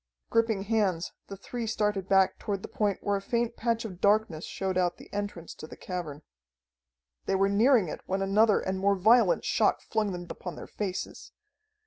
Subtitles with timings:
[0.31, 4.43] Gripping hands, the three started back toward the point where a faint patch of darkness
[4.45, 6.23] showed out the entrance to the cavern.
[7.27, 11.33] They were nearing it when another and more violent shock flung them upon their faces.